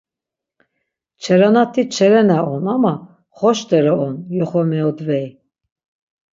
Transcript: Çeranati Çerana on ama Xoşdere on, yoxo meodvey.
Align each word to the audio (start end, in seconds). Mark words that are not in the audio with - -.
Çeranati 1.21 1.89
Çerana 1.95 2.39
on 2.53 2.63
ama 2.75 2.93
Xoşdere 3.37 3.93
on, 4.07 4.15
yoxo 4.39 4.61
meodvey. 4.71 5.27